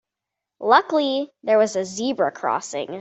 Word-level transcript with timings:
Luckily 0.61 1.31
there 1.43 1.59
was 1.59 1.75
a 1.75 1.85
zebra 1.85 2.31
crossing. 2.31 2.99